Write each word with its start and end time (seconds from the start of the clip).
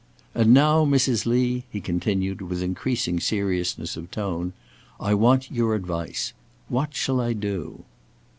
"And 0.33 0.51
now, 0.51 0.83
Mrs. 0.83 1.27
Lee," 1.27 1.65
he 1.69 1.79
continued, 1.79 2.41
with 2.41 2.63
increasing 2.63 3.19
seriousness 3.19 3.95
of 3.95 4.09
tone; 4.09 4.53
"I 4.99 5.13
want 5.13 5.51
your 5.51 5.75
advice; 5.75 6.33
what 6.69 6.95
shall 6.95 7.21
I 7.21 7.33
do?" 7.33 7.83